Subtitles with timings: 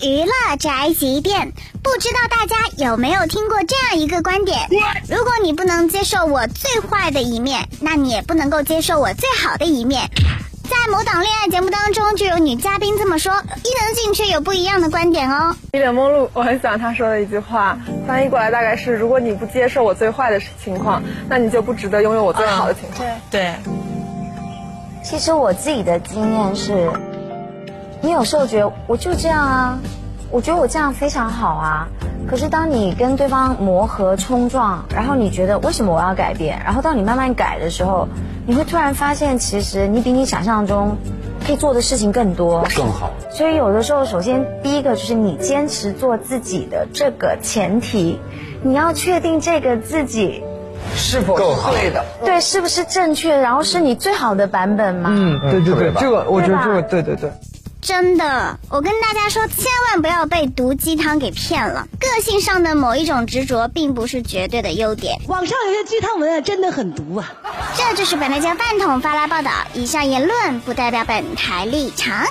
[0.00, 1.52] 娱乐宅急便，
[1.82, 4.58] 不知道大家有没有听过这样一个观点：
[5.08, 10.10] 如果你不能接受我最坏的一面，那你也不能够接受我最好的一面。
[10.64, 15.54] 在某档恋爱节目当中，就有女嘉宾这么说，伊能静却有不一样的观点哦。
[15.72, 23.06] 一脸懵路，我很喜欢她说的一句话，翻译过来大概是：如果你不接受我最坏的情况，那你就不值得拥有我最好的情况。
[23.30, 23.54] 对对。
[25.04, 27.11] 其实我自己的经验是，你
[28.12, 29.78] 有时候觉得我就这样啊，
[30.30, 31.88] 我觉得我这样非常好啊。
[32.28, 36.62] 可是当你跟对方磨合冲撞，然后你觉得为什么我要改变？
[36.64, 38.08] 然后到你慢慢改的时候，
[38.46, 40.96] 你会突然发现，其实你比你想象中
[41.44, 43.10] 可以做的事情更多，更好。
[43.30, 48.20] 所以有的时候，首先第一个就是你坚持做自己的这个前提，
[48.62, 50.44] 你要确定这个自己。
[50.94, 52.04] 是否够对的？
[52.24, 53.36] 对，是不是正确？
[53.36, 55.10] 然后是你最好的版本吗？
[55.12, 57.32] 嗯，对对对，这个我觉得这个对对对。
[57.82, 61.88] 真的，我跟大家说，千万不要被毒鸡汤给骗了。
[61.98, 65.18] 个性上的某一种执着，并不是绝对的优点。
[65.26, 67.32] 网上有些鸡汤文啊，真的很毒啊。
[67.76, 72.24] 这就是本台家饭桶发来报道，以上言论不代表本台立场。